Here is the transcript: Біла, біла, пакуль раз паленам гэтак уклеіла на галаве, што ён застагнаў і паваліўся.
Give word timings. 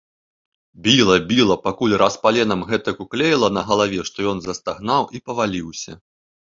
Біла, 0.85 1.17
біла, 1.31 1.57
пакуль 1.67 1.93
раз 2.03 2.17
паленам 2.25 2.65
гэтак 2.73 3.05
уклеіла 3.07 3.47
на 3.57 3.61
галаве, 3.71 4.01
што 4.13 4.17
ён 4.35 4.47
застагнаў 4.49 5.03
і 5.19 5.27
паваліўся. 5.31 5.93